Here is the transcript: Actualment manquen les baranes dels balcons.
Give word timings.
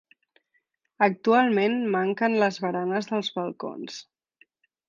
Actualment 1.07 1.77
manquen 1.97 2.39
les 2.45 2.59
baranes 2.67 3.13
dels 3.15 3.33
balcons. 3.39 4.01